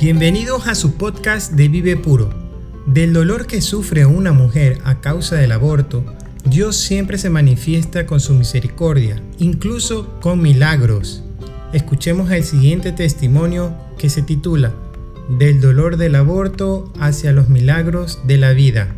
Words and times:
Bienvenidos 0.00 0.68
a 0.68 0.76
su 0.76 0.94
podcast 0.94 1.54
de 1.54 1.66
Vive 1.66 1.96
Puro. 1.96 2.30
Del 2.86 3.12
dolor 3.12 3.48
que 3.48 3.60
sufre 3.60 4.06
una 4.06 4.32
mujer 4.32 4.78
a 4.84 5.00
causa 5.00 5.34
del 5.34 5.50
aborto, 5.50 6.04
Dios 6.44 6.76
siempre 6.76 7.18
se 7.18 7.30
manifiesta 7.30 8.06
con 8.06 8.20
su 8.20 8.32
misericordia, 8.34 9.20
incluso 9.38 10.20
con 10.20 10.40
milagros. 10.40 11.24
Escuchemos 11.72 12.30
el 12.30 12.44
siguiente 12.44 12.92
testimonio 12.92 13.76
que 13.98 14.08
se 14.08 14.22
titula 14.22 14.72
Del 15.36 15.60
dolor 15.60 15.96
del 15.96 16.14
aborto 16.14 16.92
hacia 17.00 17.32
los 17.32 17.48
milagros 17.48 18.20
de 18.24 18.36
la 18.36 18.52
vida. 18.52 18.94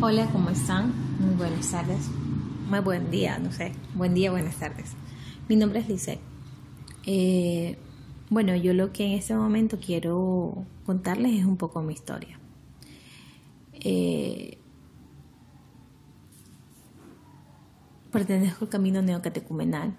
Hola, 0.00 0.26
¿cómo 0.32 0.48
están? 0.48 0.94
Muy 1.20 1.34
buenas 1.34 1.70
tardes. 1.70 2.08
Muy 2.70 2.80
buen 2.80 3.10
día, 3.10 3.38
no 3.38 3.52
sé. 3.52 3.72
Buen 3.94 4.14
día, 4.14 4.30
buenas 4.30 4.56
tardes. 4.56 4.94
Mi 5.48 5.56
nombre 5.56 5.80
es 5.80 5.88
Lisette. 5.88 6.20
Eh, 7.06 7.78
bueno, 8.28 8.54
yo 8.54 8.74
lo 8.74 8.92
que 8.92 9.06
en 9.06 9.12
este 9.12 9.34
momento 9.34 9.78
quiero 9.80 10.66
contarles 10.84 11.38
es 11.38 11.46
un 11.46 11.56
poco 11.56 11.80
mi 11.80 11.94
historia. 11.94 12.38
Eh, 13.72 14.58
pertenezco 18.12 18.66
al 18.66 18.70
camino 18.70 19.00
neocatecumenal 19.00 19.94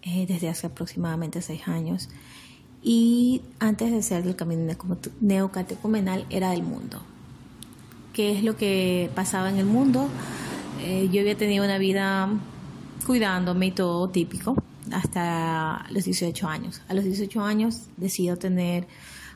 eh, 0.00 0.24
desde 0.26 0.48
hace 0.48 0.68
aproximadamente 0.68 1.42
seis 1.42 1.68
años 1.68 2.08
y 2.82 3.42
antes 3.58 3.92
de 3.92 4.02
ser 4.02 4.24
del 4.24 4.36
camino 4.36 4.72
neocatecumenal 5.20 6.24
era 6.30 6.52
del 6.52 6.62
mundo. 6.62 7.02
¿Qué 8.14 8.32
es 8.32 8.42
lo 8.42 8.56
que 8.56 9.10
pasaba 9.14 9.50
en 9.50 9.58
el 9.58 9.66
mundo? 9.66 10.08
yo 11.10 11.20
había 11.20 11.34
tenido 11.34 11.64
una 11.64 11.78
vida 11.78 12.28
cuidándome 13.06 13.66
y 13.66 13.70
todo 13.70 14.10
típico, 14.10 14.54
hasta 14.94 15.86
los 15.90 16.04
18 16.04 16.48
años. 16.48 16.82
A 16.88 16.94
los 16.94 17.04
18 17.04 17.42
años 17.42 17.82
decido 17.96 18.36
tener 18.36 18.86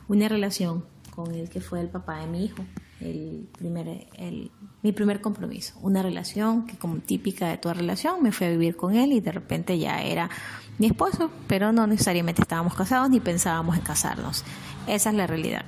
una 0.09 0.29
relación 0.29 0.85
con 1.15 1.35
el 1.35 1.51
que 1.51 1.61
fue 1.61 1.81
el 1.81 1.89
papá 1.89 2.21
de 2.21 2.29
mi 2.29 2.45
hijo, 2.45 2.65
el 3.01 3.49
primer, 3.59 4.07
el, 4.17 4.51
mi 4.83 4.93
primer 4.93 5.21
compromiso. 5.21 5.75
Una 5.83 6.03
relación 6.03 6.67
que 6.67 6.77
como 6.77 6.99
típica 6.99 7.49
de 7.49 7.59
toda 7.59 7.75
relación 7.75 8.23
me 8.23 8.31
fui 8.31 8.47
a 8.47 8.51
vivir 8.51 8.77
con 8.77 8.95
él 8.95 9.13
y 9.13 9.21
de 9.21 9.33
repente 9.33 9.79
ya 9.79 10.03
era 10.03 10.31
mi 10.79 10.87
esposo, 10.87 11.31
pero 11.49 11.73
no 11.73 11.87
necesariamente 11.87 12.43
estábamos 12.43 12.75
casados 12.75 13.11
ni 13.11 13.19
pensábamos 13.19 13.77
en 13.77 13.83
casarnos. 13.83 14.45
Esa 14.87 15.11
es 15.11 15.17
la 15.17 15.27
realidad. 15.27 15.65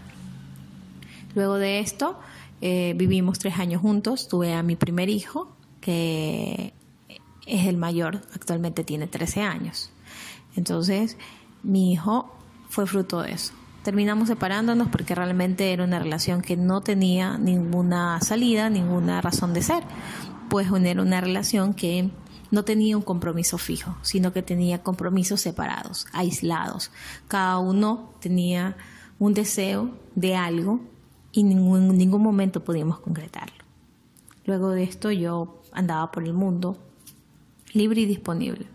Luego 1.35 1.57
de 1.57 1.81
esto 1.81 2.19
eh, 2.61 2.95
vivimos 2.97 3.39
tres 3.39 3.59
años 3.59 3.81
juntos, 3.81 4.29
tuve 4.29 4.55
a 4.55 4.63
mi 4.63 4.77
primer 4.77 5.09
hijo, 5.09 5.57
que 5.81 6.75
es 7.51 7.67
el 7.67 7.77
mayor, 7.77 8.23
actualmente 8.35 8.85
tiene 8.85 9.07
13 9.07 9.43
años. 9.43 9.91
Entonces, 10.57 11.17
mi 11.63 11.93
hijo 11.93 12.35
fue 12.69 12.87
fruto 12.87 13.23
de 13.23 13.33
eso. 13.33 13.53
Terminamos 13.83 14.29
separándonos 14.29 14.89
porque 14.89 15.15
realmente 15.15 15.73
era 15.73 15.85
una 15.85 15.99
relación 15.99 16.43
que 16.43 16.57
no 16.57 16.81
tenía 16.83 17.39
ninguna 17.39 18.21
salida, 18.21 18.69
ninguna 18.69 19.21
razón 19.21 19.55
de 19.55 19.63
ser, 19.63 19.83
pues 20.49 20.69
era 20.85 21.03
una 21.03 21.21
relación 21.21 21.75
que 21.75 22.11
no 22.51 22.65
tenía 22.65 22.97
un 22.97 23.03
compromiso 23.03 23.59
fijo, 23.59 23.97
sino 24.03 24.33
que 24.33 24.43
tenía 24.43 24.83
compromisos 24.83 25.41
separados, 25.41 26.07
aislados. 26.13 26.91
Cada 27.29 27.59
uno 27.59 28.13
tenía 28.21 28.77
un 29.19 29.35
deseo 29.35 29.91
de 30.15 30.37
algo 30.37 30.81
y 31.33 31.41
en 31.41 31.97
ningún 31.97 32.23
momento 32.23 32.65
podíamos 32.65 32.99
concretarlo. 33.01 33.65
Luego 34.45 34.71
de 34.71 34.83
esto 34.83 35.11
yo 35.11 35.63
andaba 35.73 36.11
por 36.11 36.25
el 36.25 36.33
mundo 36.33 36.77
libre 37.73 38.03
y 38.03 38.07
disponible. 38.07 38.67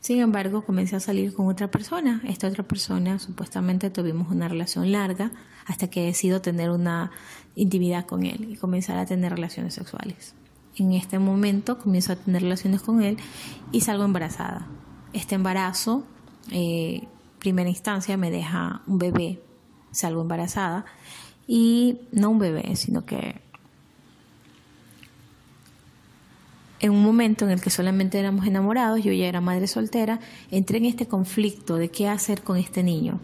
Sin 0.00 0.20
embargo, 0.20 0.66
comencé 0.66 0.96
a 0.96 1.00
salir 1.00 1.32
con 1.32 1.48
otra 1.48 1.70
persona. 1.70 2.20
Esta 2.28 2.46
otra 2.46 2.62
persona, 2.62 3.18
supuestamente 3.18 3.88
tuvimos 3.88 4.30
una 4.30 4.48
relación 4.48 4.92
larga 4.92 5.32
hasta 5.64 5.88
que 5.88 6.04
decido 6.04 6.42
tener 6.42 6.70
una 6.70 7.10
intimidad 7.54 8.04
con 8.04 8.24
él 8.26 8.50
y 8.50 8.56
comenzar 8.56 8.98
a 8.98 9.06
tener 9.06 9.32
relaciones 9.32 9.72
sexuales. 9.72 10.34
En 10.76 10.92
este 10.92 11.18
momento 11.18 11.78
comienzo 11.78 12.12
a 12.12 12.16
tener 12.16 12.42
relaciones 12.42 12.82
con 12.82 13.02
él 13.02 13.16
y 13.72 13.80
salgo 13.80 14.04
embarazada. 14.04 14.66
Este 15.14 15.36
embarazo, 15.36 16.04
eh, 16.50 17.08
primera 17.38 17.70
instancia, 17.70 18.18
me 18.18 18.30
deja 18.30 18.82
un 18.86 18.98
bebé, 18.98 19.42
salgo 19.90 20.20
embarazada 20.20 20.84
y 21.46 22.00
no 22.12 22.28
un 22.30 22.40
bebé, 22.40 22.76
sino 22.76 23.06
que 23.06 23.40
en 26.84 26.90
un 26.90 27.02
momento 27.02 27.46
en 27.46 27.50
el 27.50 27.62
que 27.62 27.70
solamente 27.70 28.18
éramos 28.18 28.46
enamorados, 28.46 29.02
yo 29.02 29.10
ya 29.10 29.24
era 29.24 29.40
madre 29.40 29.66
soltera, 29.66 30.20
entré 30.50 30.76
en 30.76 30.84
este 30.84 31.06
conflicto 31.06 31.76
de 31.76 31.88
qué 31.88 32.10
hacer 32.10 32.42
con 32.42 32.58
este 32.58 32.82
niño. 32.82 33.20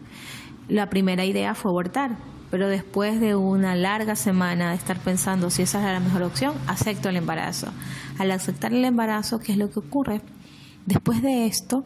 La 0.67 0.89
primera 0.89 1.27
idea 1.27 1.55
fue 1.55 1.71
abortar, 1.71 2.17
pero 2.51 2.69
después 2.69 3.21
de 3.21 3.37
una 3.37 3.77
larga 3.77 4.17
semana 4.17 4.71
de 4.71 4.77
estar 4.77 4.99
pensando 4.99 5.51
si 5.51 5.61
esa 5.61 5.83
era 5.83 5.93
la 5.93 6.01
mejor 6.01 6.23
opción, 6.23 6.55
acepto 6.69 7.11
el 7.11 7.17
embarazo. 7.17 7.67
Al 8.17 8.31
aceptar 8.31 8.73
el 8.73 8.83
embarazo, 8.83 9.41
¿qué 9.41 9.53
es 9.53 9.59
lo 9.59 9.71
que 9.71 9.81
ocurre? 9.81 10.23
Después 10.87 11.21
de 11.21 11.45
esto, 11.45 11.85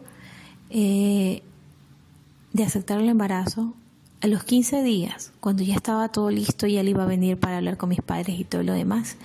eh, 0.69 1.43
de 2.53 2.63
aceptar 2.63 3.01
el 3.01 3.09
embarazo, 3.09 3.73
a 4.21 4.27
los 4.27 4.45
15 4.45 4.81
días, 4.81 5.33
cuando 5.41 5.61
ya 5.61 5.75
estaba 5.75 6.07
todo 6.07 6.31
listo 6.31 6.67
y 6.67 6.77
él 6.77 6.87
iba 6.87 7.03
a 7.03 7.05
venir 7.05 7.37
para 7.37 7.57
hablar 7.57 7.75
con 7.75 7.89
mis 7.89 8.01
padres 8.01 8.39
y 8.39 8.45
todo 8.45 8.63
lo 8.63 8.71
demás, 8.71 9.17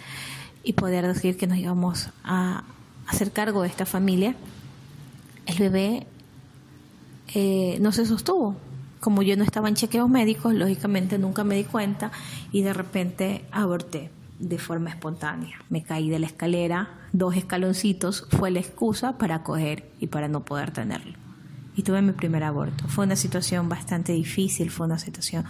y 0.62 0.74
poder 0.74 1.06
decir 1.06 1.36
que 1.36 1.46
nos 1.46 1.58
íbamos 1.58 2.10
a 2.24 2.64
hacer 3.06 3.32
cargo 3.32 3.62
de 3.62 3.68
esta 3.68 3.86
familia, 3.86 4.36
el 5.46 5.58
bebé 5.58 6.06
eh, 7.34 7.78
no 7.80 7.92
se 7.92 8.06
sostuvo. 8.06 8.56
Como 9.00 9.22
yo 9.22 9.36
no 9.36 9.44
estaba 9.44 9.68
en 9.68 9.74
chequeos 9.74 10.10
médicos, 10.10 10.54
lógicamente 10.54 11.18
nunca 11.18 11.42
me 11.42 11.56
di 11.56 11.64
cuenta 11.64 12.12
y 12.52 12.62
de 12.62 12.72
repente 12.72 13.44
aborté 13.50 14.10
de 14.38 14.58
forma 14.58 14.90
espontánea. 14.90 15.58
Me 15.68 15.82
caí 15.82 16.08
de 16.10 16.18
la 16.18 16.26
escalera, 16.26 16.88
dos 17.12 17.36
escaloncitos, 17.36 18.26
fue 18.30 18.50
la 18.50 18.60
excusa 18.60 19.18
para 19.18 19.42
coger 19.42 19.90
y 20.00 20.08
para 20.08 20.28
no 20.28 20.44
poder 20.44 20.70
tenerlo. 20.70 21.18
Y 21.76 21.82
tuve 21.82 22.02
mi 22.02 22.12
primer 22.12 22.42
aborto. 22.42 22.88
Fue 22.88 23.04
una 23.04 23.16
situación 23.16 23.68
bastante 23.68 24.12
difícil, 24.12 24.70
fue 24.70 24.86
una 24.86 24.98
situación 24.98 25.44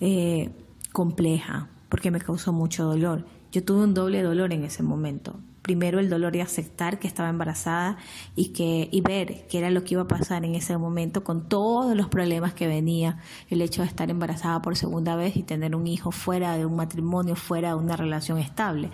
eh, 0.00 0.50
compleja, 0.92 1.68
porque 1.88 2.10
me 2.10 2.20
causó 2.20 2.52
mucho 2.52 2.84
dolor. 2.84 3.26
Yo 3.54 3.62
tuve 3.62 3.84
un 3.84 3.94
doble 3.94 4.20
dolor 4.20 4.52
en 4.52 4.64
ese 4.64 4.82
momento. 4.82 5.38
Primero 5.62 6.00
el 6.00 6.10
dolor 6.10 6.32
de 6.32 6.42
aceptar 6.42 6.98
que 6.98 7.06
estaba 7.06 7.28
embarazada 7.28 7.98
y 8.34 8.48
que 8.48 8.88
y 8.90 9.00
ver 9.00 9.46
qué 9.46 9.58
era 9.58 9.70
lo 9.70 9.84
que 9.84 9.94
iba 9.94 10.02
a 10.02 10.08
pasar 10.08 10.44
en 10.44 10.56
ese 10.56 10.76
momento 10.76 11.22
con 11.22 11.48
todos 11.48 11.96
los 11.96 12.08
problemas 12.08 12.52
que 12.52 12.66
venía 12.66 13.18
el 13.50 13.62
hecho 13.62 13.82
de 13.82 13.86
estar 13.86 14.10
embarazada 14.10 14.60
por 14.60 14.76
segunda 14.76 15.14
vez 15.14 15.36
y 15.36 15.44
tener 15.44 15.76
un 15.76 15.86
hijo 15.86 16.10
fuera 16.10 16.56
de 16.56 16.66
un 16.66 16.74
matrimonio, 16.74 17.36
fuera 17.36 17.68
de 17.68 17.74
una 17.76 17.94
relación 17.94 18.38
estable. 18.38 18.90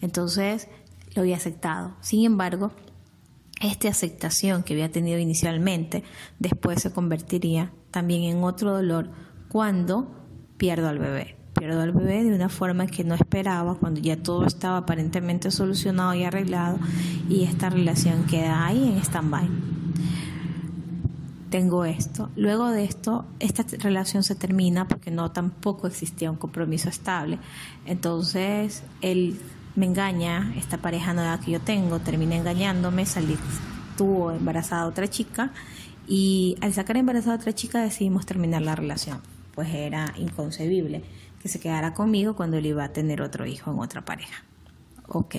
Entonces 0.00 0.68
lo 1.16 1.22
había 1.22 1.34
aceptado. 1.34 1.96
Sin 2.00 2.24
embargo, 2.24 2.70
esta 3.60 3.88
aceptación 3.88 4.62
que 4.62 4.74
había 4.74 4.92
tenido 4.92 5.18
inicialmente 5.18 6.04
después 6.38 6.80
se 6.80 6.92
convertiría 6.92 7.72
también 7.90 8.22
en 8.22 8.44
otro 8.44 8.72
dolor 8.74 9.10
cuando 9.48 10.08
pierdo 10.56 10.88
al 10.88 11.00
bebé 11.00 11.43
pierdo 11.54 11.80
al 11.80 11.92
bebé 11.92 12.24
de 12.24 12.34
una 12.34 12.48
forma 12.48 12.86
que 12.86 13.04
no 13.04 13.14
esperaba, 13.14 13.76
cuando 13.76 14.00
ya 14.00 14.16
todo 14.16 14.44
estaba 14.44 14.78
aparentemente 14.78 15.50
solucionado 15.50 16.14
y 16.14 16.24
arreglado, 16.24 16.78
y 17.28 17.44
esta 17.44 17.70
relación 17.70 18.24
queda 18.24 18.66
ahí 18.66 18.82
en 18.88 18.98
stand-by. 18.98 19.48
Tengo 21.50 21.84
esto. 21.84 22.30
Luego 22.36 22.70
de 22.70 22.84
esto, 22.84 23.24
esta 23.38 23.64
relación 23.78 24.24
se 24.24 24.34
termina 24.34 24.88
porque 24.88 25.10
no 25.10 25.30
tampoco 25.30 25.86
existía 25.86 26.30
un 26.30 26.36
compromiso 26.36 26.88
estable. 26.88 27.38
Entonces, 27.86 28.82
él 29.02 29.38
me 29.76 29.86
engaña, 29.86 30.52
esta 30.56 30.78
pareja 30.78 31.14
nueva 31.14 31.38
que 31.40 31.52
yo 31.52 31.60
tengo, 31.60 32.00
termina 32.00 32.36
engañándome, 32.36 33.06
salí, 33.06 33.36
tuvo 33.96 34.32
embarazada 34.32 34.86
otra 34.86 35.08
chica, 35.08 35.52
y 36.06 36.56
al 36.60 36.72
sacar 36.72 36.96
embarazada 36.96 37.36
otra 37.36 37.54
chica 37.54 37.82
decidimos 37.82 38.26
terminar 38.26 38.62
la 38.62 38.74
relación, 38.74 39.20
pues 39.54 39.72
era 39.72 40.12
inconcebible 40.18 41.02
que 41.44 41.50
se 41.50 41.60
quedara 41.60 41.92
conmigo 41.92 42.34
cuando 42.34 42.56
él 42.56 42.64
iba 42.64 42.84
a 42.84 42.94
tener 42.94 43.20
otro 43.20 43.44
hijo 43.44 43.70
en 43.70 43.78
otra 43.78 44.02
pareja. 44.02 44.44
Ok, 45.08 45.34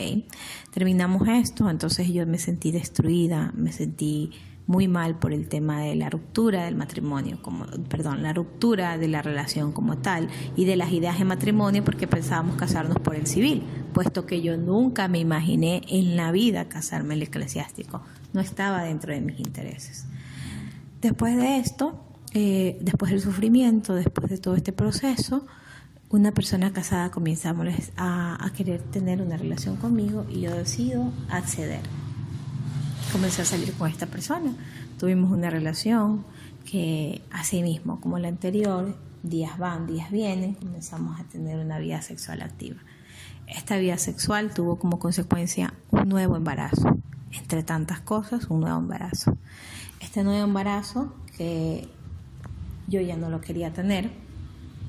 terminamos 0.72 1.28
esto, 1.28 1.68
entonces 1.68 2.14
yo 2.14 2.28
me 2.28 2.38
sentí 2.38 2.72
destruida, 2.72 3.52
me 3.56 3.72
sentí 3.72 4.30
muy 4.68 4.88
mal 4.88 5.18
por 5.18 5.34
el 5.34 5.50
tema 5.50 5.82
de 5.82 5.96
la 5.96 6.12
ruptura 6.12 6.66
del 6.66 6.76
matrimonio, 6.76 7.40
como, 7.42 7.66
perdón, 7.90 8.22
la 8.22 8.34
ruptura 8.34 9.00
de 9.00 9.08
la 9.08 9.24
relación 9.24 9.72
como 9.72 9.98
tal 9.98 10.28
y 10.56 10.66
de 10.66 10.76
las 10.76 10.92
ideas 10.92 11.18
de 11.18 11.26
matrimonio 11.26 11.84
porque 11.84 12.06
pensábamos 12.06 12.56
casarnos 12.56 13.00
por 13.00 13.16
el 13.16 13.26
civil, 13.26 13.64
puesto 13.92 14.28
que 14.28 14.44
yo 14.44 14.58
nunca 14.58 15.08
me 15.08 15.18
imaginé 15.18 15.82
en 15.88 16.16
la 16.16 16.32
vida 16.32 16.70
casarme 16.70 17.16
el 17.16 17.24
eclesiástico, 17.24 18.04
no 18.32 18.42
estaba 18.42 18.84
dentro 18.84 19.12
de 19.12 19.22
mis 19.22 19.40
intereses. 19.40 20.06
Después 21.02 21.36
de 21.36 21.58
esto, 21.58 22.00
eh, 22.36 22.78
después 22.80 23.10
del 23.10 23.22
sufrimiento, 23.22 23.96
después 23.96 24.30
de 24.30 24.38
todo 24.38 24.56
este 24.56 24.72
proceso, 24.72 25.48
una 26.10 26.32
persona 26.32 26.72
casada 26.72 27.10
comienza 27.12 27.56
a, 27.98 28.52
querer 28.56 28.82
tener 28.82 29.22
una 29.22 29.38
relación 29.38 29.76
conmigo 29.76 30.26
y 30.30 30.42
yo 30.42 30.56
decido 30.56 31.12
acceder. 31.30 31.82
comencé 33.12 33.42
a 33.42 33.46
salir 33.46 33.74
con 33.74 33.90
esta 33.90 34.06
persona. 34.06 34.54
Tuvimos 35.00 35.32
una 35.32 35.50
relación 35.50 36.26
que 36.66 37.22
así 37.32 37.64
mismo, 37.64 38.00
como 38.02 38.20
la 38.20 38.28
anterior, 38.28 38.96
días 39.24 39.58
van, 39.58 39.88
días 39.88 40.12
vienen, 40.12 40.54
comenzamos 40.56 41.20
a 41.20 41.24
tener 41.24 41.58
una 41.58 41.80
vida 41.80 42.02
sexual 42.02 42.42
activa. 42.42 42.78
Esta 43.48 43.78
vida 43.78 43.98
sexual 43.98 44.54
tuvo 44.54 44.78
como 44.78 45.00
consecuencia 45.00 45.74
un 45.92 46.10
nuevo 46.10 46.36
embarazo, 46.36 46.98
entre 47.32 47.64
tantas 47.64 48.00
cosas, 48.00 48.48
un 48.50 48.62
nuevo 48.62 48.78
embarazo. 48.78 49.38
Este 50.00 50.24
nuevo 50.24 50.44
embarazo 50.44 51.16
que 51.38 51.88
yo 52.88 53.02
ya 53.02 53.16
no 53.18 53.30
lo 53.30 53.42
quería 53.42 53.72
tener, 53.74 54.12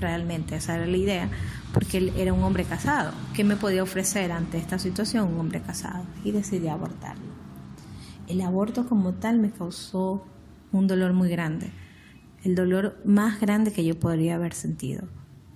realmente 0.00 0.56
esa 0.56 0.76
era 0.76 0.86
la 0.86 0.96
idea, 0.96 1.28
porque 1.72 1.98
él 1.98 2.12
era 2.16 2.32
un 2.32 2.42
hombre 2.42 2.64
casado. 2.64 3.12
¿Qué 3.34 3.44
me 3.44 3.56
podía 3.56 3.82
ofrecer 3.82 4.32
ante 4.32 4.58
esta 4.58 4.78
situación 4.78 5.32
un 5.32 5.40
hombre 5.40 5.60
casado? 5.60 6.04
Y 6.24 6.32
decidí 6.32 6.68
abortarlo. 6.68 7.24
El 8.28 8.40
aborto 8.40 8.88
como 8.88 9.14
tal 9.14 9.38
me 9.38 9.50
causó 9.50 10.24
un 10.72 10.86
dolor 10.86 11.12
muy 11.12 11.28
grande, 11.28 11.70
el 12.44 12.54
dolor 12.54 13.00
más 13.04 13.40
grande 13.40 13.72
que 13.72 13.84
yo 13.84 13.98
podría 13.98 14.34
haber 14.34 14.52
sentido. 14.52 15.04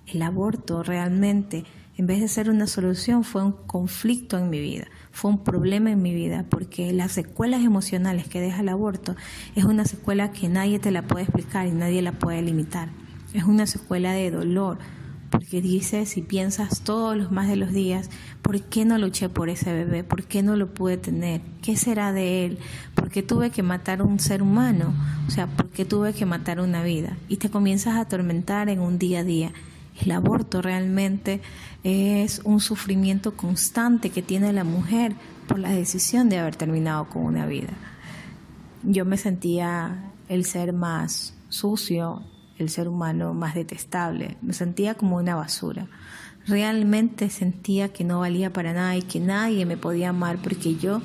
El 0.07 0.21
aborto 0.21 0.83
realmente, 0.83 1.65
en 1.97 2.07
vez 2.07 2.21
de 2.21 2.27
ser 2.27 2.49
una 2.49 2.67
solución, 2.67 3.23
fue 3.23 3.43
un 3.43 3.51
conflicto 3.51 4.37
en 4.37 4.49
mi 4.49 4.59
vida, 4.59 4.87
fue 5.11 5.31
un 5.31 5.43
problema 5.43 5.91
en 5.91 6.01
mi 6.01 6.13
vida, 6.13 6.45
porque 6.49 6.91
las 6.93 7.11
secuelas 7.11 7.63
emocionales 7.63 8.27
que 8.27 8.41
deja 8.41 8.61
el 8.61 8.69
aborto 8.69 9.15
es 9.55 9.65
una 9.65 9.85
secuela 9.85 10.31
que 10.31 10.49
nadie 10.49 10.79
te 10.79 10.91
la 10.91 11.03
puede 11.03 11.23
explicar 11.23 11.67
y 11.67 11.71
nadie 11.71 12.01
la 12.01 12.13
puede 12.13 12.41
limitar. 12.41 12.89
Es 13.33 13.43
una 13.45 13.65
secuela 13.65 14.13
de 14.13 14.31
dolor, 14.31 14.77
porque 15.29 15.61
dices 15.61 16.17
y 16.17 16.21
piensas 16.21 16.81
todos 16.81 17.15
los 17.15 17.31
más 17.31 17.47
de 17.47 17.55
los 17.55 17.71
días, 17.71 18.09
¿por 18.41 18.61
qué 18.61 18.83
no 18.83 18.97
luché 18.97 19.29
por 19.29 19.49
ese 19.49 19.73
bebé? 19.73 20.03
¿Por 20.03 20.25
qué 20.25 20.43
no 20.43 20.57
lo 20.57 20.73
pude 20.73 20.97
tener? 20.97 21.41
¿Qué 21.61 21.77
será 21.77 22.11
de 22.11 22.45
él? 22.45 22.59
¿Por 22.95 23.09
qué 23.09 23.23
tuve 23.23 23.49
que 23.49 23.63
matar 23.63 24.01
a 24.01 24.03
un 24.03 24.19
ser 24.19 24.41
humano? 24.41 24.93
O 25.27 25.31
sea, 25.31 25.47
¿por 25.47 25.69
qué 25.69 25.85
tuve 25.85 26.13
que 26.13 26.25
matar 26.25 26.59
una 26.59 26.83
vida? 26.83 27.15
Y 27.29 27.37
te 27.37 27.49
comienzas 27.49 27.95
a 27.95 28.01
atormentar 28.01 28.67
en 28.67 28.81
un 28.81 28.99
día 28.99 29.19
a 29.19 29.23
día. 29.23 29.53
El 30.03 30.11
aborto 30.11 30.61
realmente 30.61 31.41
es 31.83 32.41
un 32.43 32.59
sufrimiento 32.59 33.37
constante 33.37 34.09
que 34.09 34.21
tiene 34.21 34.51
la 34.51 34.63
mujer 34.65 35.15
por 35.47 35.59
la 35.59 35.71
decisión 35.71 36.27
de 36.27 36.39
haber 36.39 36.57
terminado 36.57 37.07
con 37.07 37.23
una 37.23 37.45
vida. 37.45 37.73
Yo 38.83 39.05
me 39.05 39.17
sentía 39.17 40.11
el 40.27 40.43
ser 40.43 40.73
más 40.73 41.35
sucio, 41.49 42.23
el 42.61 42.69
ser 42.69 42.87
humano 42.87 43.33
más 43.33 43.55
detestable. 43.55 44.37
Me 44.41 44.53
sentía 44.53 44.95
como 44.95 45.17
una 45.17 45.35
basura. 45.35 45.87
Realmente 46.47 47.29
sentía 47.29 47.93
que 47.93 48.03
no 48.03 48.21
valía 48.21 48.53
para 48.53 48.73
nada 48.73 48.95
y 48.95 49.01
que 49.01 49.19
nadie 49.19 49.65
me 49.65 49.77
podía 49.77 50.09
amar 50.09 50.37
porque 50.41 50.75
yo 50.75 51.01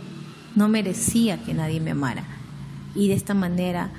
no 0.54 0.68
merecía 0.68 1.42
que 1.42 1.54
nadie 1.54 1.80
me 1.80 1.90
amara. 1.90 2.24
Y 2.94 3.08
de 3.08 3.14
esta 3.14 3.34
manera 3.34 3.90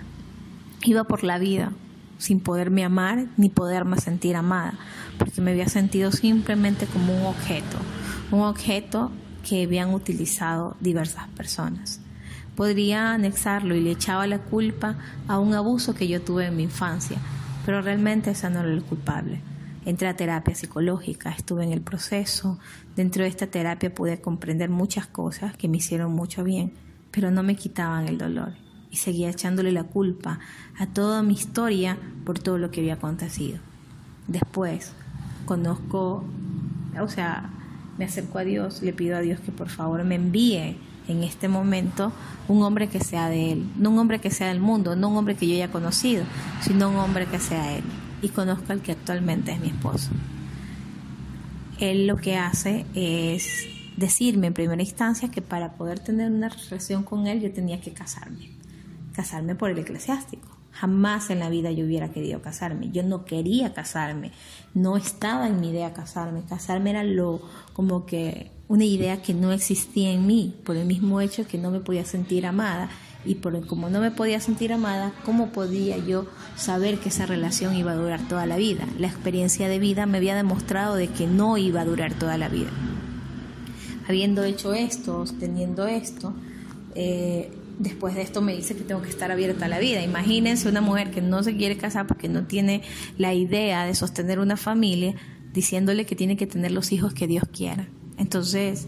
iba 0.83 1.04
por 1.04 1.24
la 1.24 1.38
vida 1.38 1.71
sin 2.18 2.39
poderme 2.39 2.83
amar 2.83 3.27
ni 3.38 3.50
poderme 3.50 3.98
sentir 3.98 4.36
amada, 4.36 4.74
porque 5.19 5.42
me 5.42 5.51
había 5.51 5.69
sentido 5.69 6.12
simplemente 6.12 6.88
como 6.88 7.15
un 7.15 7.25
objeto, 7.27 7.77
un 8.31 8.42
objeto 8.42 9.12
que 9.48 9.63
habían 9.63 9.94
utilizado 9.94 10.75
diversas 10.80 11.27
personas. 11.30 12.01
Podría 12.56 13.13
anexarlo 13.13 13.75
y 13.75 13.81
le 13.81 13.92
echaba 13.92 14.25
la 14.25 14.39
culpa 14.39 14.98
a 15.27 15.38
un 15.38 15.54
abuso 15.54 15.94
que 15.94 16.07
yo 16.07 16.21
tuve 16.21 16.48
en 16.48 16.56
mi 16.56 16.63
infancia, 16.63 17.19
pero 17.67 17.81
realmente 17.81 18.31
esa 18.31 18.49
no 18.49 18.61
era 18.61 18.71
el 18.71 18.81
culpable. 18.81 19.41
Entré 19.83 20.07
a 20.07 20.15
terapia 20.15 20.55
psicológica, 20.55 21.31
estuve 21.31 21.65
en 21.65 21.73
el 21.73 21.81
proceso. 21.81 22.57
Dentro 22.95 23.23
de 23.23 23.29
esta 23.29 23.47
terapia 23.47 23.93
pude 23.93 24.21
comprender 24.21 24.69
muchas 24.69 25.05
cosas 25.05 25.57
que 25.57 25.67
me 25.67 25.75
hicieron 25.75 26.13
mucho 26.13 26.45
bien, 26.45 26.71
pero 27.11 27.29
no 27.29 27.43
me 27.43 27.57
quitaban 27.57 28.07
el 28.07 28.17
dolor. 28.17 28.53
Y 28.89 28.95
seguía 28.95 29.29
echándole 29.29 29.73
la 29.73 29.83
culpa 29.83 30.39
a 30.79 30.87
toda 30.87 31.23
mi 31.23 31.33
historia 31.33 31.97
por 32.23 32.39
todo 32.39 32.57
lo 32.57 32.71
que 32.71 32.79
había 32.79 32.93
acontecido. 32.93 33.59
Después 34.29 34.93
conozco, 35.45 36.23
o 36.97 37.07
sea, 37.09 37.49
me 37.97 38.05
acerco 38.05 38.37
a 38.37 38.45
Dios, 38.45 38.81
le 38.81 38.93
pido 38.93 39.17
a 39.17 39.19
Dios 39.19 39.41
que 39.41 39.51
por 39.51 39.67
favor 39.67 40.05
me 40.05 40.15
envíe 40.15 40.77
en 41.07 41.24
este 41.24 41.48
momento 41.48 42.12
un 42.48 42.63
hombre 42.63 42.88
que 42.88 43.00
sea 43.00 43.30
de 43.30 43.54
Él, 43.54 43.69
no 43.77 43.89
un 43.89 44.00
hombre 44.00 44.19
que 44.19 44.31
sea 44.31 44.48
del 44.48 44.59
mundo, 44.59 44.95
no 44.95 45.09
un 45.09 45.18
hombre 45.18 45.36
que 45.36 45.48
yo 45.48 45.56
haya 45.56 45.71
conocido, 45.71 46.24
sino 46.62 46.89
un 46.89 46.98
hombre 46.98 47.25
que 47.25 47.39
sea 47.39 47.75
Él 47.77 47.83
y 48.21 48.30
conozca 48.30 48.74
al 48.74 48.81
que 48.81 48.94
actualmente 48.94 49.51
es 49.51 49.59
mi 49.59 49.68
esposo. 49.68 50.09
Él 51.80 52.07
lo 52.07 52.18
que 52.18 52.38
hace 52.38 52.86
es 52.95 53.68
decirme 53.98 54.48
en 54.48 54.54
primera 54.54 54.81
instancia 54.81 55.30
que 55.30 55.42
para 55.42 55.74
poder 55.74 56.00
tener 56.00 56.31
una 56.31 56.50
relación 56.50 57.04
con 57.04 57.27
Él 57.27 57.42
yo 57.42 57.51
tenía 57.51 57.81
que 57.81 57.92
casarme, 57.92 58.50
casarme 59.13 59.56
por 59.56 59.69
el 59.69 59.80
eclesiástico. 59.80 60.48
Jamás 60.71 61.31
en 61.31 61.39
la 61.39 61.50
vida 61.50 61.71
yo 61.71 61.86
hubiera 61.86 62.09
querido 62.09 62.44
casarme. 62.44 62.92
Yo 62.92 63.01
no 63.01 63.25
quería 63.25 63.74
casarme. 63.74 64.31
No 64.75 64.95
estaba 64.95 65.48
en 65.48 65.59
mi 65.59 65.71
idea 65.71 65.92
casarme. 65.92 66.44
Casarme 66.48 66.92
era 66.92 67.04
lo 67.04 67.42
como 67.74 68.06
que 68.06 68.51
una 68.67 68.85
idea 68.85 69.21
que 69.21 69.33
no 69.33 69.51
existía 69.51 70.11
en 70.11 70.27
mí, 70.27 70.55
por 70.63 70.75
el 70.75 70.85
mismo 70.85 71.21
hecho 71.21 71.47
que 71.47 71.57
no 71.57 71.71
me 71.71 71.79
podía 71.79 72.05
sentir 72.05 72.45
amada. 72.45 72.89
Y 73.25 73.35
por 73.35 73.65
como 73.65 73.89
no 73.89 73.99
me 73.99 74.11
podía 74.11 74.39
sentir 74.39 74.71
amada, 74.71 75.13
¿cómo 75.25 75.51
podía 75.51 75.97
yo 75.97 76.27
saber 76.55 76.99
que 76.99 77.09
esa 77.09 77.25
relación 77.25 77.75
iba 77.75 77.91
a 77.91 77.95
durar 77.95 78.25
toda 78.27 78.45
la 78.45 78.57
vida? 78.57 78.87
La 78.99 79.07
experiencia 79.07 79.67
de 79.67 79.79
vida 79.79 80.05
me 80.05 80.17
había 80.17 80.35
demostrado 80.35 80.95
de 80.95 81.07
que 81.07 81.27
no 81.27 81.57
iba 81.57 81.81
a 81.81 81.85
durar 81.85 82.13
toda 82.13 82.37
la 82.37 82.47
vida. 82.47 82.69
Habiendo 84.07 84.43
hecho 84.43 84.73
esto, 84.73 85.25
teniendo 85.39 85.87
esto, 85.87 86.33
eh, 86.95 87.51
después 87.79 88.15
de 88.15 88.21
esto 88.21 88.41
me 88.41 88.55
dice 88.55 88.75
que 88.75 88.83
tengo 88.83 89.01
que 89.01 89.09
estar 89.09 89.31
abierta 89.31 89.65
a 89.65 89.69
la 89.69 89.79
vida. 89.79 90.01
Imagínense 90.01 90.69
una 90.69 90.81
mujer 90.81 91.11
que 91.11 91.21
no 91.21 91.43
se 91.43 91.57
quiere 91.57 91.75
casar 91.77 92.07
porque 92.07 92.29
no 92.29 92.45
tiene 92.45 92.81
la 93.17 93.33
idea 93.33 93.85
de 93.85 93.93
sostener 93.93 94.39
una 94.39 94.55
familia, 94.55 95.15
diciéndole 95.53 96.05
que 96.05 96.15
tiene 96.15 96.37
que 96.37 96.47
tener 96.47 96.71
los 96.71 96.91
hijos 96.91 97.13
que 97.13 97.27
Dios 97.27 97.43
quiera. 97.51 97.89
Entonces, 98.17 98.87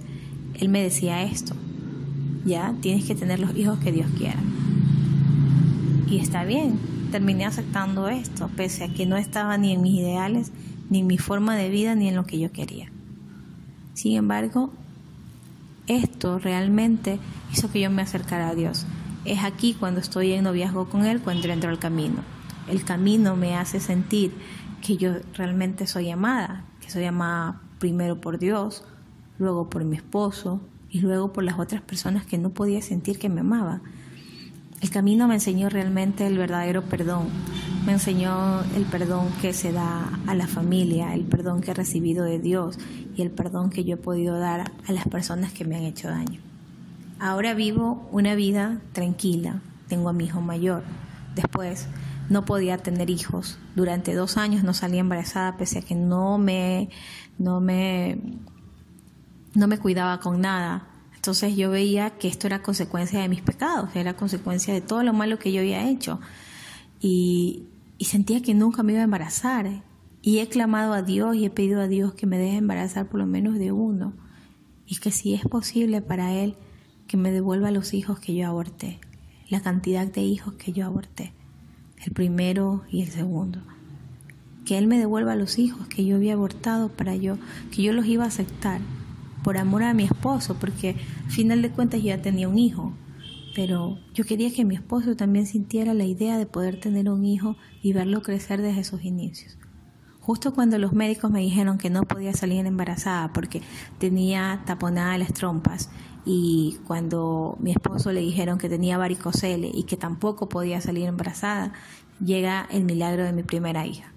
él 0.56 0.70
me 0.70 0.82
decía 0.82 1.24
esto, 1.24 1.56
ya, 2.46 2.74
tienes 2.82 3.06
que 3.06 3.16
tener 3.16 3.40
los 3.40 3.56
hijos 3.56 3.80
que 3.80 3.92
Dios 3.92 4.08
quiera. 4.18 4.40
Y 6.08 6.18
está 6.18 6.44
bien, 6.44 6.80
terminé 7.12 7.46
aceptando 7.46 8.10
esto, 8.10 8.50
pese 8.56 8.86
a 8.86 8.94
que 8.94 9.06
no 9.06 9.18
estaba 9.18 9.58
ni 9.58 9.74
en 9.74 9.82
mis 9.82 10.00
ideales, 10.00 10.52
ni 10.90 11.00
en 11.00 11.08
mi 11.08 11.18
forma 11.18 11.56
de 11.56 11.70
vida, 11.70 11.96
ni 11.96 12.08
en 12.08 12.16
lo 12.16 12.26
que 12.26 12.40
yo 12.40 12.52
quería. 12.52 12.92
Sin 13.94 14.16
embargo, 14.16 14.72
esto 15.88 16.40
realmente 16.40 17.20
hizo 17.52 17.72
que 17.72 17.82
yo 17.82 17.90
me 17.90 18.02
acercara 18.02 18.50
a 18.50 18.56
Dios. 18.56 18.86
Es 19.26 19.44
aquí 19.44 19.74
cuando 19.74 20.00
estoy 20.00 20.32
en 20.32 20.44
noviazgo 20.44 20.90
con 20.90 21.06
Él, 21.06 21.22
cuando 21.22 21.48
entro 21.48 21.70
al 21.70 21.80
camino. 21.80 22.22
El 22.68 22.84
camino 22.84 23.36
me 23.36 23.56
hace 23.56 23.80
sentir 23.80 24.32
que 24.82 24.98
yo 24.98 25.14
realmente 25.36 25.88
soy 25.88 26.10
amada, 26.10 26.64
que 26.80 26.90
soy 26.90 27.06
amada 27.06 27.62
primero 27.80 28.22
por 28.22 28.40
Dios, 28.40 28.84
luego 29.40 29.70
por 29.70 29.84
mi 29.84 29.96
esposo 29.96 30.62
y 30.90 31.00
luego 31.00 31.34
por 31.34 31.44
las 31.44 31.58
otras 31.58 31.82
personas 31.82 32.26
que 32.26 32.38
no 32.38 32.52
podía 32.52 32.82
sentir 32.82 33.18
que 33.18 33.30
me 33.30 33.42
amaba. 33.42 33.82
El 34.82 34.90
camino 34.92 35.28
me 35.28 35.36
enseñó 35.36 35.70
realmente 35.70 36.26
el 36.26 36.38
verdadero 36.38 36.84
perdón, 36.84 37.28
me 37.86 37.94
enseñó 37.94 38.62
el 38.76 38.86
perdón 38.86 39.28
que 39.42 39.52
se 39.52 39.74
da 39.74 40.20
a 40.26 40.36
la 40.36 40.48
familia, 40.48 41.14
el 41.14 41.26
perdón 41.26 41.62
que 41.62 41.72
he 41.72 41.74
recibido 41.74 42.24
de 42.24 42.40
Dios 42.40 42.78
y 43.16 43.22
el 43.22 43.32
perdón 43.32 43.72
que 43.72 43.84
yo 43.84 43.96
he 43.96 43.98
podido 43.98 44.38
dar 44.40 44.72
a 44.88 44.92
las 44.94 45.08
personas 45.08 45.52
que 45.52 45.66
me 45.66 45.76
han 45.76 45.84
hecho 45.84 46.08
daño. 46.08 46.40
Ahora 47.20 47.54
vivo 47.54 48.08
una 48.12 48.36
vida 48.36 48.80
tranquila, 48.94 49.62
tengo 49.90 50.08
a 50.08 50.14
mi 50.14 50.26
hijo 50.26 50.40
mayor. 50.40 50.84
Después 51.36 51.88
no 52.30 52.46
podía 52.46 52.78
tener 52.78 53.10
hijos. 53.10 53.58
Durante 53.76 54.14
dos 54.14 54.38
años 54.38 54.64
no 54.64 54.74
salí 54.74 55.00
embarazada 55.00 55.58
pese 55.58 55.80
a 55.80 55.82
que 55.82 55.96
no 55.96 56.38
me, 56.38 56.90
no 57.38 57.60
me, 57.60 58.22
no 59.54 59.68
me 59.68 59.78
cuidaba 59.78 60.20
con 60.20 60.42
nada. 60.42 60.88
Entonces 61.16 61.56
yo 61.56 61.70
veía 61.70 62.12
que 62.12 62.28
esto 62.28 62.48
era 62.48 62.62
consecuencia 62.62 63.20
de 63.20 63.30
mis 63.30 63.42
pecados, 63.42 63.90
era 63.96 64.16
consecuencia 64.16 64.74
de 64.74 64.82
todo 64.82 65.04
lo 65.04 65.14
malo 65.14 65.38
que 65.38 65.52
yo 65.52 65.60
había 65.60 65.90
hecho. 65.90 66.20
Y, 67.02 67.68
y 67.98 68.06
sentía 68.06 68.42
que 68.42 68.54
nunca 68.54 68.84
me 68.84 68.94
iba 68.94 69.02
a 69.02 69.06
embarazar. 69.06 69.84
Y 70.22 70.40
he 70.40 70.48
clamado 70.48 70.94
a 70.94 71.02
Dios 71.02 71.36
y 71.36 71.46
he 71.46 71.50
pedido 71.50 71.82
a 71.82 71.88
Dios 71.88 72.14
que 72.14 72.26
me 72.26 72.38
deje 72.38 72.58
embarazar 72.58 73.08
por 73.10 73.20
lo 73.20 73.26
menos 73.26 73.58
de 73.58 73.72
uno. 73.72 74.14
Y 74.86 74.98
que 74.98 75.12
si 75.12 75.34
es 75.34 75.44
posible 75.44 76.02
para 76.02 76.34
Él, 76.34 76.56
que 77.08 77.18
me 77.18 77.32
devuelva 77.32 77.72
los 77.72 77.94
hijos 77.94 78.20
que 78.20 78.36
yo 78.36 78.48
aborté, 78.48 79.00
la 79.50 79.62
cantidad 79.62 80.08
de 80.08 80.22
hijos 80.22 80.54
que 80.54 80.74
yo 80.74 80.86
aborté, 80.86 81.34
el 82.06 82.14
primero 82.14 82.84
y 82.90 83.02
el 83.02 83.10
segundo. 83.10 83.62
Que 84.66 84.78
Él 84.78 84.88
me 84.88 85.00
devuelva 85.00 85.36
los 85.36 85.58
hijos 85.58 85.88
que 85.88 86.06
yo 86.06 86.16
había 86.16 86.34
abortado 86.34 86.90
para 86.90 87.16
yo, 87.16 87.38
que 87.72 87.82
yo 87.82 87.94
los 87.94 88.06
iba 88.06 88.26
a 88.26 88.28
aceptar 88.28 88.82
por 89.50 89.58
amor 89.58 89.82
a 89.82 89.96
mi 89.96 90.04
esposo, 90.04 90.58
porque 90.60 90.96
al 91.26 91.32
final 91.32 91.64
de 91.64 91.72
cuentas 91.72 92.02
yo 92.02 92.10
ya 92.10 92.22
tenía 92.22 92.48
un 92.48 92.60
hijo, 92.60 92.94
pero 93.56 93.98
yo 94.14 94.24
quería 94.24 94.54
que 94.54 94.64
mi 94.64 94.76
esposo 94.76 95.16
también 95.16 95.48
sintiera 95.48 95.96
la 95.96 96.04
idea 96.04 96.38
de 96.38 96.46
poder 96.46 96.80
tener 96.80 97.10
un 97.10 97.26
hijo 97.26 97.56
y 97.82 97.92
verlo 97.94 98.22
crecer 98.22 98.62
desde 98.62 98.84
sus 98.84 99.04
inicios. 99.04 99.58
Justo 100.20 100.54
cuando 100.54 100.78
los 100.78 100.94
médicos 100.94 101.32
me 101.32 101.40
dijeron 101.40 101.80
que 101.80 101.90
no 101.90 102.04
podía 102.04 102.32
salir 102.34 102.64
embarazada 102.64 103.34
porque 103.34 103.64
tenía 103.98 104.62
taponadas 104.68 105.18
las 105.18 105.34
trompas 105.34 105.90
y 106.28 106.78
cuando 106.86 107.58
mi 107.60 107.72
esposo 107.72 108.12
le 108.12 108.22
dijeron 108.22 108.60
que 108.60 108.70
tenía 108.70 109.00
varicocele 109.00 109.72
y 109.74 109.82
que 109.86 109.98
tampoco 109.98 110.48
podía 110.48 110.80
salir 110.80 111.08
embarazada, 111.08 111.74
llega 112.24 112.68
el 112.70 112.84
milagro 112.84 113.24
de 113.24 113.34
mi 113.34 113.42
primera 113.42 113.88
hija. 113.88 114.14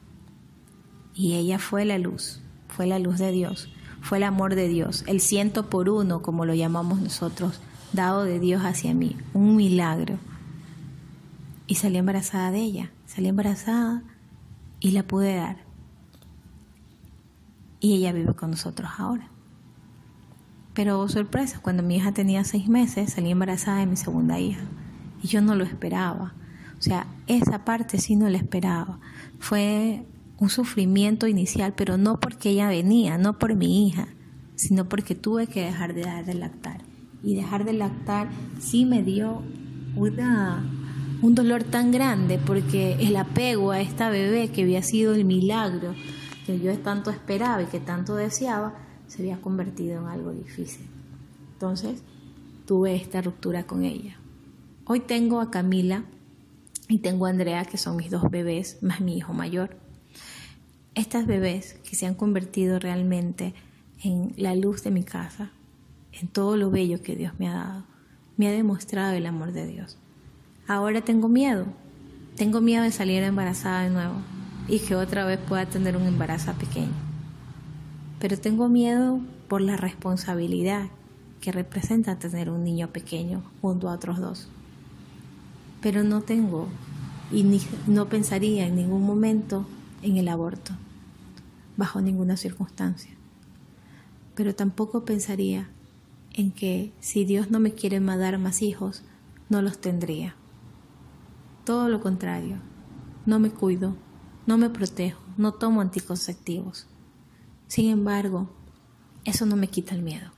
Y 1.15 1.37
ella 1.37 1.59
fue 1.59 1.87
la 1.87 1.97
luz, 1.97 2.43
fue 2.69 2.87
la 2.87 2.99
luz 2.99 3.19
de 3.19 3.33
Dios, 3.33 3.71
fue 4.03 4.19
el 4.19 4.25
amor 4.25 4.57
de 4.57 4.69
Dios, 4.69 5.05
el 5.07 5.21
ciento 5.21 5.71
por 5.71 5.89
uno, 5.89 6.23
como 6.23 6.45
lo 6.45 6.55
llamamos 6.55 7.01
nosotros, 7.01 7.61
dado 7.93 8.25
de 8.25 8.41
Dios 8.41 8.63
hacia 8.63 8.93
mí, 8.95 9.17
un 9.33 9.57
milagro. 9.57 10.19
Y 11.69 11.77
salí 11.77 11.97
embarazada 11.97 12.51
de 12.51 12.59
ella, 12.59 12.91
salí 13.07 13.29
embarazada 13.29 14.03
y 14.81 14.91
la 14.91 15.05
pude 15.05 15.37
dar. 15.37 15.59
Y 17.79 17.95
ella 17.95 18.13
vive 18.13 18.35
con 18.35 18.51
nosotros 18.51 18.91
ahora. 18.99 19.29
Pero 20.75 21.09
sorpresa, 21.09 21.61
cuando 21.63 21.85
mi 21.85 21.97
hija 21.97 22.13
tenía 22.13 22.43
seis 22.45 22.69
meses, 22.69 23.13
salí 23.13 23.31
embarazada 23.31 23.79
de 23.79 23.87
mi 23.87 23.97
segunda 23.97 24.41
hija. 24.41 24.63
Y 25.23 25.29
yo 25.29 25.41
no 25.43 25.55
lo 25.55 25.63
esperaba. 25.63 26.35
O 26.79 26.83
sea, 26.83 27.07
esa 27.29 27.65
parte 27.65 27.99
sí 27.99 28.17
no 28.17 28.29
la 28.29 28.39
esperaba. 28.39 28.99
Fue 29.39 30.05
un 30.43 30.51
sufrimiento 30.51 31.29
inicial, 31.29 31.73
pero 31.73 31.99
no 31.99 32.19
porque 32.19 32.51
ella 32.51 32.67
venía, 32.67 33.17
no 33.17 33.39
por 33.39 33.55
mi 33.55 33.87
hija, 33.87 34.09
sino 34.57 34.89
porque 34.89 35.15
tuve 35.15 35.47
que 35.47 35.63
dejar 35.63 35.95
de, 35.95 36.03
de 36.03 36.35
lactar. 36.35 36.81
Y 37.23 37.37
dejar 37.37 37.65
de 37.65 37.73
lactar 37.73 38.29
sí 38.59 38.85
me 38.85 39.05
dio 39.05 39.41
una, 39.95 40.69
un 41.23 41.37
dolor 41.37 41.63
tan 41.63 41.93
grande 41.93 42.41
porque 42.45 42.95
el 42.95 43.15
apego 43.15 43.71
a 43.71 43.81
esta 43.81 44.11
bebé 44.11 44.49
que 44.49 44.63
había 44.63 44.83
sido 44.83 45.15
el 45.15 45.25
milagro 45.25 45.95
que 46.45 46.59
yo 46.59 46.77
tanto 46.81 47.11
esperaba 47.11 47.63
y 47.63 47.67
que 47.67 47.79
tanto 47.79 48.17
deseaba, 48.17 48.75
se 49.07 49.23
había 49.23 49.41
convertido 49.41 50.01
en 50.01 50.09
algo 50.09 50.33
difícil. 50.33 50.89
Entonces 51.53 52.03
tuve 52.67 52.97
esta 52.97 53.23
ruptura 53.23 53.63
con 53.63 53.85
ella. 53.85 54.17
Hoy 54.87 54.99
tengo 54.99 55.41
a 55.41 55.53
Camila 55.53 56.03
y 56.89 56.99
tengo 56.99 57.27
a 57.27 57.31
Andrea, 57.31 57.65
que 57.65 57.79
son 57.79 57.95
mis 57.95 58.11
dos 58.11 58.29
bebés, 58.29 58.83
más 58.83 59.01
mi 59.01 59.17
hijo 59.17 59.33
mayor. 59.33 59.81
Estas 60.95 61.27
bebés 61.27 61.75
que 61.89 61.97
se 61.97 62.07
han 62.07 62.15
convertido 62.15 62.79
realmente 62.79 63.55
en 64.03 64.33
la 64.37 64.55
luz 64.55 64.83
de 64.83 64.91
mi 64.91 65.05
casa, 65.05 65.51
en 66.13 66.29
todo 66.29 66.57
lo 66.57 66.71
bello 66.71 67.03
que 67.03 67.17
Dios 67.17 67.33
me 67.39 67.49
ha 67.49 67.55
dado, 67.55 67.85
me 68.37 68.49
ha 68.49 68.53
demostrado 68.53 69.13
el 69.13 69.27
amor 69.27 69.53
de 69.53 69.67
Dios. 69.67 69.99
Ahora 70.69 71.01
tengo 71.01 71.29
miedo, 71.29 71.67
tengo 72.37 72.61
miedo 72.61 72.83
de 72.83 72.93
salir 72.93 73.23
embarazada 73.23 73.83
de 73.83 73.91
nuevo 73.91 74.17
y 74.69 74.79
que 74.81 74.95
otra 74.95 75.25
vez 75.25 75.39
pueda 75.39 75.67
tener 75.67 75.97
un 75.97 76.05
embarazo 76.05 76.53
pequeño. 76.55 76.93
Pero 78.19 78.39
tengo 78.39 78.69
miedo 78.69 79.21
por 79.49 79.61
la 79.61 79.77
responsabilidad 79.77 80.89
que 81.41 81.53
representa 81.53 82.19
tener 82.19 82.51
un 82.51 82.65
niño 82.65 82.89
pequeño 82.89 83.43
junto 83.61 83.89
a 83.89 83.95
otros 83.95 84.21
dos 84.21 84.49
pero 85.83 86.05
no 86.05 86.23
tengo 86.23 86.69
y 87.31 87.45
no 87.87 88.09
pensaría 88.09 88.67
en 88.67 88.77
ningún 88.77 89.05
momento 89.05 89.67
en 90.03 90.17
el 90.17 90.29
aborto, 90.29 90.73
bajo 91.77 92.01
ninguna 92.01 92.37
circunstancia. 92.37 93.13
Pero 94.35 94.55
tampoco 94.55 95.05
pensaría 95.05 95.69
en 96.35 96.51
que 96.51 96.93
si 97.01 97.25
Dios 97.25 97.51
no 97.51 97.61
me 97.61 97.73
quiere 97.73 98.01
dar 98.01 98.39
más 98.39 98.63
hijos, 98.63 99.03
no 99.49 99.63
los 99.63 99.79
tendría. 99.79 100.35
Todo 101.65 101.89
lo 101.89 102.01
contrario, 102.01 102.57
no 103.27 103.39
me 103.39 103.51
cuido, 103.51 103.97
no 104.47 104.59
me 104.59 104.71
protejo, 104.71 105.23
no 105.37 105.53
tomo 105.53 105.81
anticonceptivos. 105.81 106.87
Sin 107.69 107.89
embargo, 107.91 108.51
eso 109.25 109.47
no 109.47 109.57
me 109.57 109.69
quita 109.69 109.95
el 109.95 110.03
miedo. 110.03 110.31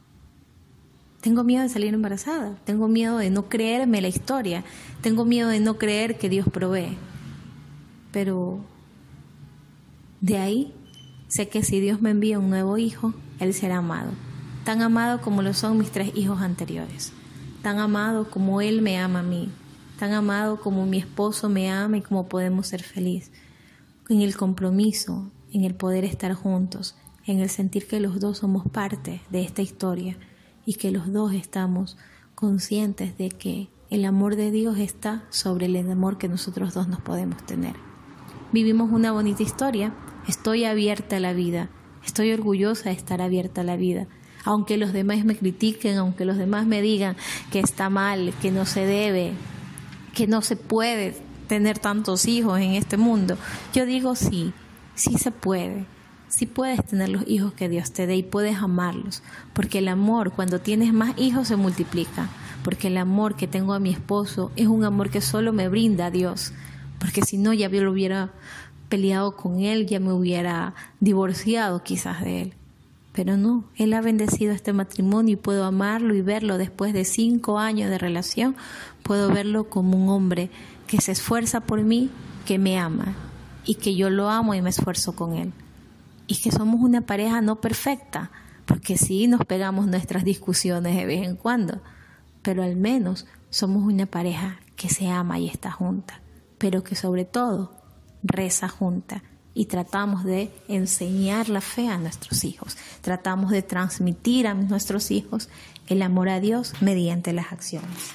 Tengo 1.21 1.43
miedo 1.43 1.63
de 1.63 1.71
salir 1.71 1.95
embarazada, 1.95 2.57
tengo 2.65 2.87
miedo 2.87 3.17
de 3.17 3.31
no 3.31 3.49
creerme 3.49 4.03
la 4.03 4.09
historia, 4.09 4.63
tengo 5.01 5.25
miedo 5.25 5.49
de 5.49 5.61
no 5.61 5.79
creer 5.79 6.19
que 6.19 6.29
Dios 6.29 6.47
provee. 6.51 6.99
Pero 8.13 8.61
de 10.25 10.39
ahí 10.39 10.73
sé 11.29 11.51
que 11.51 11.63
si 11.63 11.81
Dios 11.81 12.01
me 12.01 12.09
envía 12.09 12.39
un 12.39 12.49
nuevo 12.49 12.79
hijo, 12.79 13.13
Él 13.41 13.53
será 13.53 13.79
amado, 13.79 14.11
tan 14.65 14.81
amado 14.81 15.21
como 15.21 15.43
lo 15.43 15.53
son 15.53 15.77
mis 15.77 15.91
tres 15.91 16.13
hijos 16.15 16.41
anteriores, 16.41 17.13
tan 17.61 17.79
amado 17.79 18.31
como 18.31 18.63
Él 18.63 18.81
me 18.81 18.99
ama 18.99 19.19
a 19.19 19.23
mí, 19.23 19.51
tan 19.99 20.15
amado 20.15 20.59
como 20.63 20.87
mi 20.87 20.97
esposo 20.97 21.51
me 21.51 21.71
ama 21.71 21.99
y 21.99 22.01
como 22.01 22.27
podemos 22.27 22.69
ser 22.69 22.83
felices, 22.83 23.33
en 24.09 24.23
el 24.23 24.35
compromiso, 24.35 25.31
en 25.53 25.65
el 25.65 25.75
poder 25.75 26.07
estar 26.07 26.33
juntos, 26.33 26.97
en 27.27 27.41
el 27.41 27.51
sentir 27.51 27.87
que 27.87 28.01
los 28.01 28.19
dos 28.19 28.39
somos 28.39 28.67
parte 28.67 29.21
de 29.29 29.43
esta 29.43 29.61
historia 29.61 30.17
y 30.65 30.77
que 30.77 30.91
los 30.91 31.13
dos 31.13 31.35
estamos 31.35 31.99
conscientes 32.35 33.19
de 33.19 33.29
que 33.29 33.69
el 33.91 34.07
amor 34.07 34.37
de 34.37 34.51
Dios 34.51 34.79
está 34.79 35.25
sobre 35.29 35.67
el 35.67 35.77
amor 35.91 36.17
que 36.17 36.31
nosotros 36.31 36.73
dos 36.73 36.89
nos 36.89 37.03
podemos 37.03 37.45
tener. 37.45 37.77
Vivimos 38.55 38.93
una 38.93 39.11
bonita 39.11 39.43
historia, 39.43 39.93
estoy 40.29 40.65
abierta 40.65 41.17
a 41.17 41.21
la 41.21 41.33
vida, 41.33 41.69
estoy 42.05 42.33
orgullosa 42.33 42.91
de 42.91 42.97
estar 42.97 43.21
abierta 43.21 43.63
a 43.63 43.65
la 43.65 43.77
vida. 43.77 44.07
Aunque 44.45 44.77
los 44.77 44.93
demás 44.93 45.25
me 45.25 45.37
critiquen, 45.37 45.97
aunque 45.97 46.25
los 46.25 46.37
demás 46.37 46.67
me 46.67 46.83
digan 46.83 47.17
que 47.51 47.61
está 47.61 47.89
mal, 47.89 48.35
que 48.43 48.51
no 48.51 48.67
se 48.67 48.87
debe, 48.87 49.33
que 50.15 50.27
no 50.27 50.43
se 50.43 50.57
puede 50.57 51.17
tener 51.49 51.79
tantos 51.79 52.27
hijos 52.27 52.61
en 52.61 52.73
este 52.73 52.97
mundo, 52.97 53.39
yo 53.73 53.87
digo 53.87 54.15
sí, 54.15 54.53
sí 54.95 55.17
se 55.17 55.31
puede 55.31 55.87
si 56.37 56.47
puedes 56.47 56.85
tener 56.85 57.11
los 57.11 57.23
hijos 57.29 57.53
que 57.53 57.69
Dios 57.69 57.93
te 57.93 58.09
dé 58.09 58.17
y 58.17 58.25
puedes 58.25 58.57
amarlos, 58.57 59.23
porque 59.53 59.79
el 59.79 59.87
amor 59.87 60.33
cuando 60.33 60.61
tienes 60.61 60.93
más 60.93 61.17
hijos 61.17 61.47
se 61.47 61.55
multiplica, 61.55 62.29
porque 62.65 62.89
el 62.89 62.97
amor 62.97 63.37
que 63.37 63.47
tengo 63.47 63.73
a 63.73 63.79
mi 63.79 63.91
esposo 63.91 64.51
es 64.57 64.67
un 64.67 64.85
amor 64.85 65.11
que 65.11 65.21
solo 65.21 65.53
me 65.53 65.69
brinda 65.69 66.07
a 66.07 66.11
Dios, 66.11 66.53
porque 66.99 67.23
si 67.23 67.39
no 67.39 67.53
ya 67.53 67.69
lo 67.69 67.93
hubiera 67.93 68.33
peleado 68.95 69.35
con 69.35 69.59
él, 69.59 69.87
ya 69.87 69.99
me 69.99 70.13
hubiera 70.13 70.73
divorciado 71.01 71.83
quizás 71.83 72.23
de 72.23 72.43
él. 72.43 72.55
Pero 73.13 73.37
no, 73.37 73.65
Él 73.75 73.93
ha 73.93 74.01
bendecido 74.01 74.53
este 74.53 74.73
matrimonio 74.73 75.33
y 75.33 75.37
puedo 75.37 75.65
amarlo 75.65 76.15
y 76.15 76.21
verlo 76.21 76.59
después 76.59 76.93
de 76.93 77.05
cinco 77.05 77.59
años 77.59 77.91
de 77.91 77.99
relación, 77.99 78.55
puedo 79.03 79.31
verlo 79.31 79.69
como 79.69 79.97
un 79.97 80.09
hombre 80.11 80.49
que 80.87 81.01
se 81.01 81.11
esfuerza 81.11 81.61
por 81.61 81.83
mí, 81.83 82.09
que 82.47 82.61
me 82.61 82.79
ama 82.79 83.17
y 83.65 83.75
que 83.75 83.97
yo 83.97 84.11
lo 84.11 84.31
amo 84.31 84.55
y 84.55 84.63
me 84.63 84.71
esfuerzo 84.71 85.17
con 85.17 85.33
Él 85.33 85.53
y 86.29 86.37
que 86.37 86.53
somos 86.53 86.81
una 86.81 87.01
pareja 87.01 87.41
no 87.41 87.61
perfecta, 87.61 88.31
porque 88.65 88.97
sí 88.97 89.27
nos 89.27 89.45
pegamos 89.45 89.89
nuestras 89.89 90.23
discusiones 90.23 90.95
de 90.95 91.05
vez 91.05 91.27
en 91.27 91.35
cuando, 91.35 91.81
pero 92.43 92.63
al 92.63 92.77
menos 92.77 93.27
somos 93.51 93.83
una 93.83 94.07
pareja 94.07 94.61
que 94.77 94.89
se 94.89 95.09
ama 95.09 95.41
y 95.41 95.49
está 95.49 95.73
junta, 95.73 96.21
pero 96.59 96.85
que 96.85 96.95
sobre 96.95 97.25
todo 97.25 97.84
reza 98.25 98.69
junta 98.69 99.23
y 99.55 99.67
tratamos 99.67 100.25
de 100.25 100.51
enseñar 100.67 101.49
la 101.49 101.61
fe 101.61 101.89
a 101.89 101.99
nuestros 101.99 102.43
hijos, 102.43 102.77
tratamos 103.03 103.53
de 103.53 103.63
transmitir 103.63 104.49
a 104.49 104.55
nuestros 104.55 105.13
hijos 105.13 105.49
el 105.87 106.03
amor 106.03 106.29
a 106.29 106.41
Dios 106.41 106.73
mediante 106.81 107.33
las 107.33 107.53
acciones. 107.53 108.11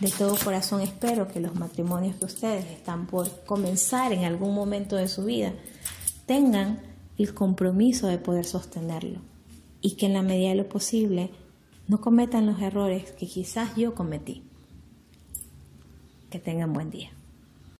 De 0.00 0.10
todo 0.10 0.36
corazón 0.42 0.80
espero 0.80 1.28
que 1.28 1.38
los 1.38 1.54
matrimonios 1.54 2.16
que 2.16 2.24
ustedes 2.24 2.66
están 2.66 3.06
por 3.06 3.44
comenzar 3.44 4.12
en 4.12 4.24
algún 4.24 4.54
momento 4.54 4.96
de 4.96 5.06
su 5.06 5.24
vida 5.24 5.52
tengan 6.26 6.80
el 7.18 7.34
compromiso 7.34 8.08
de 8.08 8.18
poder 8.18 8.44
sostenerlo 8.44 9.20
y 9.80 9.96
que 9.96 10.06
en 10.06 10.14
la 10.14 10.22
medida 10.22 10.48
de 10.48 10.56
lo 10.56 10.68
posible 10.68 11.30
no 11.86 12.00
cometan 12.00 12.46
los 12.46 12.60
errores 12.60 13.12
que 13.12 13.26
quizás 13.26 13.76
yo 13.76 13.94
cometí. 13.94 14.42
Que 16.30 16.38
tengan 16.38 16.72
buen 16.72 16.90
día. 16.90 17.10